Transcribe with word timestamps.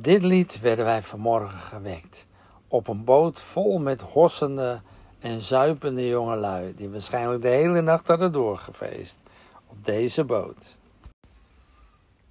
Dit 0.00 0.22
lied 0.22 0.60
werden 0.60 0.84
wij 0.84 1.02
vanmorgen 1.02 1.58
gewekt. 1.58 2.26
Op 2.68 2.88
een 2.88 3.04
boot 3.04 3.40
vol 3.40 3.78
met 3.78 4.00
hossende 4.00 4.80
en 5.18 5.40
zuipende 5.40 6.06
jongelui, 6.06 6.74
die 6.74 6.88
waarschijnlijk 6.88 7.42
de 7.42 7.48
hele 7.48 7.80
nacht 7.80 8.06
hadden 8.06 8.32
doorgefeest. 8.32 9.16
Op 9.66 9.84
deze 9.84 10.24
boot. 10.24 10.76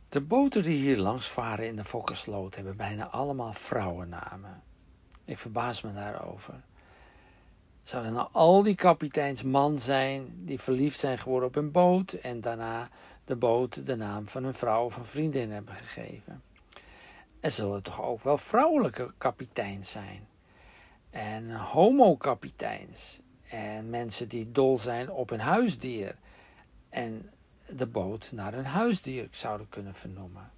De 0.09 0.21
boten 0.21 0.63
die 0.63 0.77
hier 0.77 0.98
langs 0.98 1.27
varen 1.27 1.67
in 1.67 1.76
de 1.76 1.84
Fokkersloot 1.84 2.55
hebben 2.55 2.77
bijna 2.77 3.07
allemaal 3.07 3.53
vrouwennamen. 3.53 4.63
Ik 5.26 5.38
verbaas 5.38 5.81
me 5.81 5.93
daarover. 5.93 6.54
Zouden 7.84 8.13
nou 8.13 8.27
al 8.31 8.63
die 8.63 8.76
kapiteins 8.76 9.43
man 9.43 9.79
zijn 9.79 10.34
die 10.35 10.59
verliefd 10.59 10.99
zijn 10.99 11.18
geworden 11.18 11.49
op 11.49 11.55
een 11.55 11.71
boot 11.71 12.13
en 12.13 12.41
daarna 12.41 12.90
de 13.26 13.35
boot 13.35 13.85
de 13.85 13.96
naam 13.96 14.27
van 14.27 14.43
hun 14.43 14.54
vrouw 14.54 14.85
of 14.85 14.98
een 14.98 15.05
vriendin 15.05 15.52
hebben 15.52 15.76
gegeven? 15.76 16.41
Er 17.48 17.53
zullen 17.53 17.84
toch 17.84 18.01
ook 18.01 18.21
wel 18.21 18.37
vrouwelijke 18.37 19.13
kapiteins 19.17 19.91
zijn. 19.91 20.27
En 21.09 21.55
homokapiteins. 21.55 23.20
En 23.49 23.90
mensen 23.90 24.27
die 24.27 24.51
dol 24.51 24.77
zijn 24.77 25.12
op 25.12 25.31
een 25.31 25.40
huisdier. 25.40 26.15
En 26.90 27.29
de 27.70 27.85
boot 27.85 28.31
naar 28.34 28.53
een 28.53 28.65
huisdier 28.65 29.27
zouden 29.31 29.70
kunnen 29.70 29.93
vernoemen. 29.93 30.51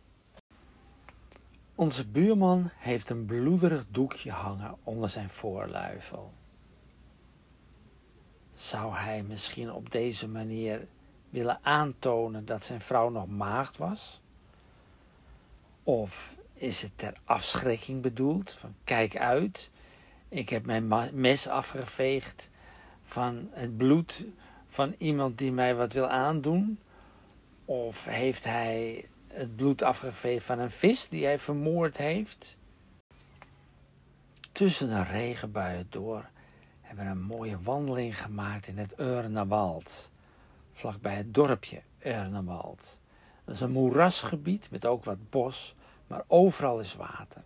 Onze 1.75 2.07
buurman 2.07 2.69
heeft 2.75 3.09
een 3.09 3.25
bloederig 3.25 3.85
doekje 3.85 4.31
hangen 4.31 4.77
onder 4.83 5.09
zijn 5.09 5.29
voorluifel. 5.29 6.33
Zou 8.53 8.95
hij 8.95 9.23
misschien 9.23 9.71
op 9.71 9.91
deze 9.91 10.27
manier 10.27 10.87
willen 11.29 11.59
aantonen 11.61 12.45
dat 12.45 12.65
zijn 12.65 12.81
vrouw 12.81 13.09
nog 13.09 13.27
maagd 13.27 13.77
was? 13.77 14.21
Of 15.83 16.37
is 16.59 16.81
het 16.81 16.91
ter 16.95 17.13
afschrikking 17.23 18.01
bedoeld? 18.01 18.51
Van 18.51 18.75
kijk 18.83 19.17
uit, 19.17 19.71
ik 20.29 20.49
heb 20.49 20.65
mijn 20.65 20.87
mes 21.13 21.47
afgeveegd 21.47 22.49
van 23.03 23.49
het 23.51 23.77
bloed 23.77 24.25
van 24.67 24.95
iemand 24.97 25.37
die 25.37 25.51
mij 25.51 25.75
wat 25.75 25.93
wil 25.93 26.07
aandoen? 26.07 26.79
Of 27.65 28.05
heeft 28.05 28.43
hij 28.43 29.05
het 29.27 29.55
bloed 29.55 29.81
afgeveegd 29.81 30.45
van 30.45 30.59
een 30.59 30.71
vis 30.71 31.09
die 31.09 31.25
hij 31.25 31.39
vermoord 31.39 31.97
heeft? 31.97 32.57
Tussen 34.51 34.87
de 34.87 35.03
regenbuien 35.03 35.87
door 35.89 36.29
hebben 36.81 37.05
we 37.05 37.11
een 37.11 37.21
mooie 37.21 37.59
wandeling 37.61 38.21
gemaakt 38.21 38.67
in 38.67 38.77
het 38.77 38.99
Urnewald, 38.99 40.11
vlakbij 40.71 41.15
het 41.15 41.33
dorpje 41.33 41.81
Urnewald. 41.99 42.99
Dat 43.45 43.55
is 43.55 43.61
een 43.61 43.71
moerasgebied 43.71 44.71
met 44.71 44.85
ook 44.85 45.03
wat 45.03 45.29
bos, 45.29 45.75
maar 46.09 46.23
overal 46.27 46.79
is 46.79 46.95
water. 46.95 47.41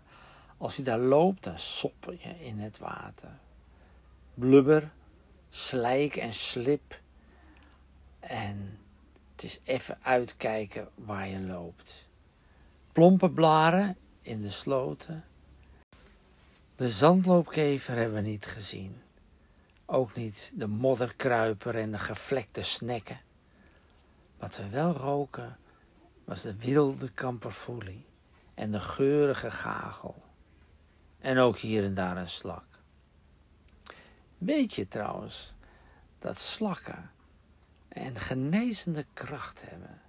Als 0.58 0.76
je 0.76 0.82
daar 0.82 1.00
loopt, 1.00 1.44
dan 1.44 1.58
soppel 1.58 2.12
je 2.12 2.46
in 2.46 2.60
het 2.60 2.78
water. 2.78 3.30
Blubber, 4.34 4.92
slijk 5.50 6.16
en 6.16 6.34
slip. 6.34 7.00
En 8.20 8.80
het 9.32 9.44
is 9.44 9.60
even 9.64 9.98
uitkijken 10.02 10.90
waar 10.96 11.28
je 11.28 11.40
loopt. 11.40 12.08
Plompe 12.92 13.30
blaren 13.30 13.98
in 14.22 14.42
de 14.42 14.50
sloten. 14.50 15.24
De 16.76 16.90
zandloopkever 16.90 17.96
hebben 17.96 18.24
we 18.24 18.30
niet 18.30 18.46
gezien. 18.46 19.02
Ook 19.86 20.16
niet 20.16 20.52
de 20.56 20.68
modderkruiper 20.68 21.76
en 21.76 21.92
de 21.92 22.00
gevlekte 22.00 22.62
snekken. 22.62 23.20
Wat 24.38 24.58
we 24.58 24.70
wel 24.70 24.92
roken 24.92 25.58
was 26.26 26.42
de 26.42 26.56
wilde 26.56 27.10
kamperfoelie 27.10 28.06
en 28.54 28.72
de 28.72 28.80
geurige 28.80 29.52
gagel. 29.52 30.24
En 31.20 31.38
ook 31.38 31.58
hier 31.58 31.84
en 31.84 31.94
daar 31.94 32.18
een 32.18 32.28
slak. 32.28 32.66
Weet 34.38 34.74
je 34.74 34.88
trouwens 34.88 35.54
dat 36.20 36.40
slakken 36.40 37.12
een 37.90 38.16
genezende 38.16 39.06
kracht 39.14 39.70
hebben, 39.70 40.02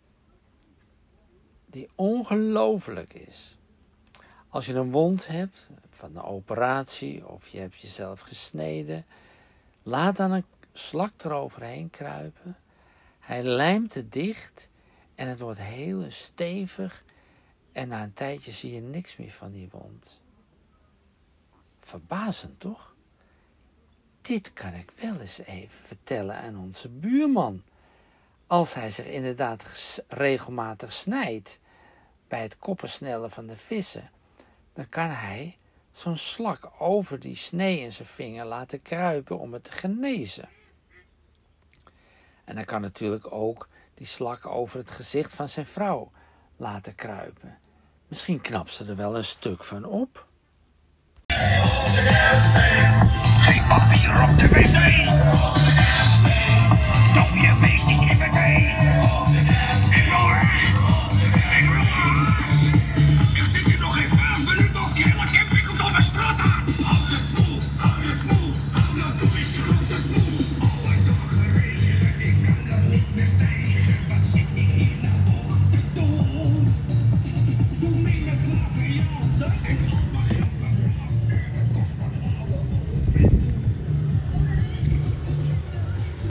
die 1.66 1.88
ongelooflijk 1.94 3.14
is. 3.14 3.56
Als 4.48 4.66
je 4.66 4.74
een 4.74 4.90
wond 4.90 5.26
hebt 5.26 5.68
van 5.90 6.16
een 6.16 6.22
operatie 6.22 7.28
of 7.28 7.46
je 7.46 7.58
hebt 7.58 7.80
jezelf 7.80 8.20
gesneden, 8.20 9.04
laat 9.82 10.16
dan 10.16 10.30
een 10.30 10.44
slak 10.72 11.22
eroverheen 11.22 11.90
kruipen. 11.90 12.56
Hij 13.20 13.42
lijmt 13.42 13.94
het 13.94 14.12
dicht 14.12 14.68
en 15.14 15.28
het 15.28 15.40
wordt 15.40 15.60
heel 15.60 16.10
stevig 16.10 17.04
en 17.74 17.88
na 17.88 18.02
een 18.02 18.14
tijdje 18.14 18.52
zie 18.52 18.74
je 18.74 18.80
niks 18.80 19.16
meer 19.16 19.30
van 19.30 19.52
die 19.52 19.68
wond. 19.70 20.20
Verbazend 21.80 22.60
toch? 22.60 22.94
Dit 24.20 24.52
kan 24.52 24.74
ik 24.74 24.90
wel 25.00 25.20
eens 25.20 25.38
even 25.38 25.78
vertellen 25.86 26.36
aan 26.36 26.58
onze 26.58 26.88
buurman. 26.88 27.62
Als 28.46 28.74
hij 28.74 28.90
zich 28.90 29.06
inderdaad 29.06 30.02
regelmatig 30.08 30.92
snijdt 30.92 31.58
bij 32.28 32.42
het 32.42 32.58
koppensnellen 32.58 33.30
van 33.30 33.46
de 33.46 33.56
vissen, 33.56 34.10
dan 34.72 34.88
kan 34.88 35.08
hij 35.08 35.58
zo'n 35.92 36.16
slak 36.16 36.70
over 36.78 37.20
die 37.20 37.36
snee 37.36 37.80
in 37.80 37.92
zijn 37.92 38.08
vinger 38.08 38.44
laten 38.44 38.82
kruipen 38.82 39.38
om 39.38 39.52
het 39.52 39.64
te 39.64 39.72
genezen. 39.72 40.48
En 42.44 42.56
hij 42.56 42.64
kan 42.64 42.80
natuurlijk 42.80 43.32
ook 43.32 43.68
die 43.94 44.06
slak 44.06 44.46
over 44.46 44.78
het 44.78 44.90
gezicht 44.90 45.34
van 45.34 45.48
zijn 45.48 45.66
vrouw 45.66 46.10
laten 46.56 46.94
kruipen. 46.94 47.58
Misschien 48.14 48.40
knapt 48.40 48.72
ze 48.72 48.84
er 48.84 48.96
wel 48.96 49.16
een 49.16 49.24
stuk 49.24 49.64
van 49.64 49.84
op. 49.84 50.26
Geen 53.40 53.62
de! 53.68 55.13